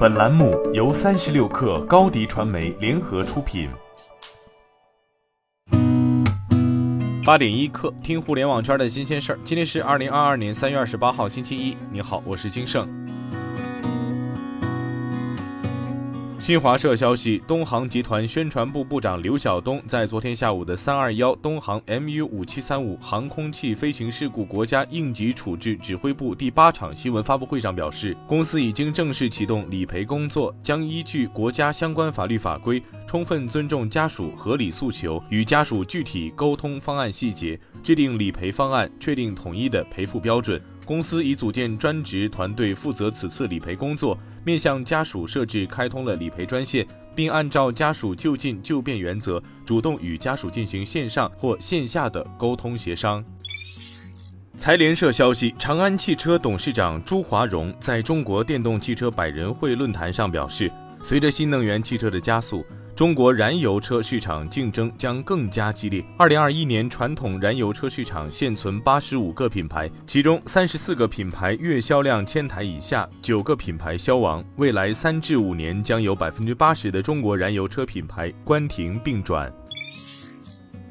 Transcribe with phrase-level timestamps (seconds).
[0.00, 3.68] 本栏目由三十六氪高低传媒联合出品。
[7.22, 9.38] 八点一刻，听互联网圈的新鲜事儿。
[9.44, 11.76] 今天是二零二二年三月二十八号，星期一。
[11.92, 12.88] 你好，我是金盛。
[16.40, 40.58] 新华社消息，东航集团宣传部部长刘晓东在昨天下午的“三二幺”东航 MU 五七三五航空器飞行事故国家应急处置指挥部第八场新闻发布会上表示，公司已经正式启动理赔工作，将依据国家相关法律法规，充分尊重家属合理诉求，与家属具体沟通方案细节，制定理赔方案，确定统一的赔付标准。
[40.90, 44.18] 公司已组建专职团队负责此次理赔工作。
[44.44, 53.24] 面向家属设置开通了理赔专线，并按照家属就近就便原则，主动与家属进行线上或线下的沟通协商。
[54.56, 60.68] 财联社消息，长安汽车董事长朱华荣在中国电动汽车百人会论坛上表示，
[61.00, 62.66] 随着新能源汽车的加速。
[63.00, 66.04] 中国燃油车市场竞争将更加激烈。
[66.18, 74.44] 二零二一年，传统燃油车市场现存八十五个品牌，其中三十四个品牌月销量千台以下，九个品牌消亡。
[74.58, 79.50] 未来三至五年，将有百分之八十的中国燃油车品牌关停并转。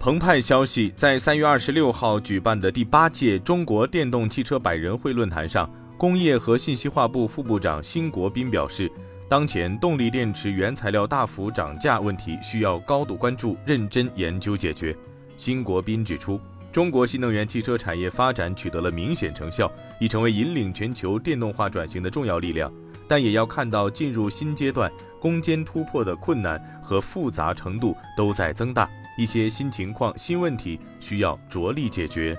[0.00, 8.90] 澎湃消息，在三月二十六号举办的第八届中国电动汽车百人会论坛上，工业和信息化部副部长辛国斌表示。
[9.28, 14.96] 当前动力电池原材料大幅涨价问题需要高度关注、认真研究解决。
[15.36, 16.40] 辛国斌指出，
[16.72, 22.72] 中国新能源汽车产业发展取得了明显成效，已成为引领全球电动化转型的重要力量。
[23.06, 24.90] 但也要看到进入新阶段
[25.20, 32.34] 攻坚突破的困难和复杂程度都在增大，一些新情况、新问题需要着力解决。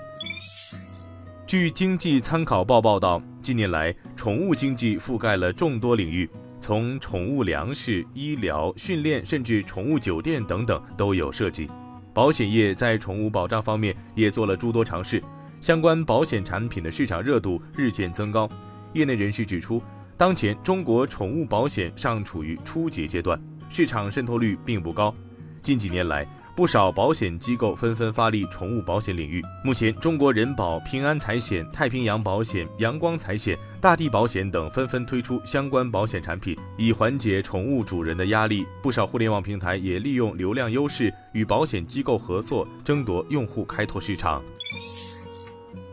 [1.46, 6.28] 据经济参考报报道，近年来，宠物经济覆盖了众多领域。
[6.60, 11.68] 从宠物粮食、医疗、训练，甚至宠物酒店等等都有涉及。
[12.12, 15.22] 保险业在宠物保障方面也做了诸多尝试，
[15.60, 18.48] 相关保险产品的市场热度日渐增高。
[18.92, 19.82] 业内人士指出，
[20.16, 25.14] 当前中国宠物保险尚处于初级阶段，市场渗透率并不高。
[25.62, 26.26] 近几年来，
[26.60, 29.42] 不少保险机构纷纷发力宠物保险领域。
[29.64, 38.66] 目前，中国人保、平安财险、太平洋保险、阳光财险、大地保险等纷纷推出相关保险产品，以缓解宠物主人的压力。
[38.82, 44.42] 不少互联网平台也利用流量优势与保险机构合作，争夺用户，开拓市场。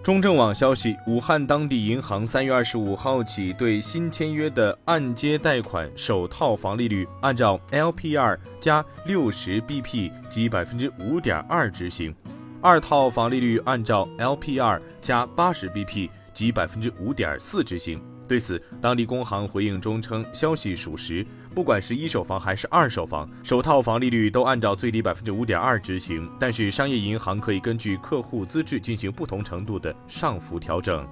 [0.08, 12.16] 中证网消息，武汉当地银行三月二十五号起对新签约的按揭贷款首套房利率按照 LPR 加六十 BP 及百分之五点二执行，
[12.62, 18.00] 二套房利率按照 LPR 加八十 BP 及百分之五点四执行。
[18.28, 21.26] 对此，当地工行回应中称，消息属实。
[21.56, 26.30] 不管是一手房还是二手房，首套房利率都按照最低百分之五点二执行。
[26.40, 31.08] 但是，商业银行可以根据客户资质进行不同程度的上浮调整。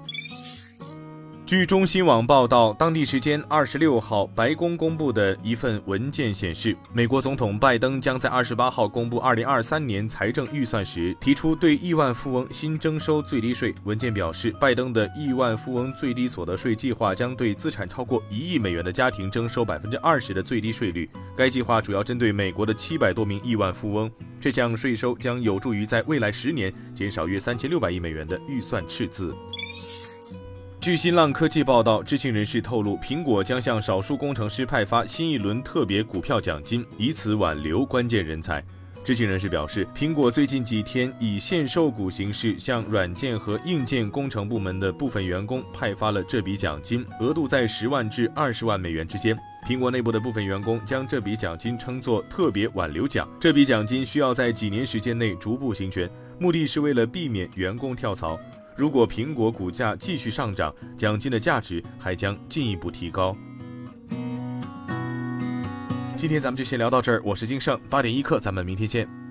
[1.46, 13.76] 据中新网报道，当地时间二十六号，白宫公布的一份文件显示，美国总统拜登将在二十八号公布二零二三年财政预算时，提出对亿万富翁新征收最低税。
[13.84, 21.08] 文件表示，拜登的亿万富翁最低所得税计划将对资产超过一亿美元的家庭征收百分之二十的最低税率。
[21.38, 24.12] 该计划主要针对美国的七百多名亿万富翁。
[24.40, 29.32] 这项税收将有助于在未来十年减少约三千六百亿美元的预算赤字。
[30.86, 38.64] 据新浪科技报道，知情人士透露，苹果将向少数工程师派发新一轮特别股票奖金，以此挽留关键人才。
[39.04, 49.36] 知情人士表示，苹果最近几天以限售股形式向软件和硬件工程部门的部分员工派发了这笔奖金，额度在十万至二十万美元之间。
[49.68, 53.28] 苹果内部的部分员工将这笔奖金称作“特别挽留奖”。
[53.42, 56.08] 这笔奖金需要在几年时间内逐步行权，
[56.38, 58.40] 目的是为了避免员工跳槽。
[58.76, 63.36] 如果苹果股价继续上涨，奖金的价值还将进一步提高。
[66.16, 69.25] 今天咱们就先聊到这儿，我是金盛八点一刻，咱们明天见。